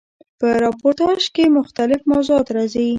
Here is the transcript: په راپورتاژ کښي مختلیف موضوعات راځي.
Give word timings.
په 0.39 0.47
راپورتاژ 0.63 1.21
کښي 1.35 1.45
مختلیف 1.57 2.01
موضوعات 2.11 2.47
راځي. 2.55 2.87